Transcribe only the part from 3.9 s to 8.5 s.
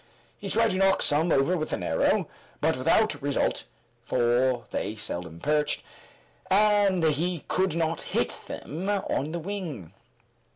for they seldom perched, and he could not hit